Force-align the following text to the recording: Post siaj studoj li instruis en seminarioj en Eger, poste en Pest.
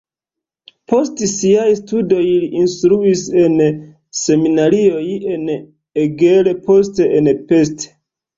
Post 0.91 1.19
siaj 1.31 1.65
studoj 1.79 2.21
li 2.27 2.49
instruis 2.61 3.21
en 3.43 3.59
seminarioj 4.21 5.05
en 5.35 5.45
Eger, 6.07 6.51
poste 6.71 7.09
en 7.21 7.31
Pest. 7.53 7.89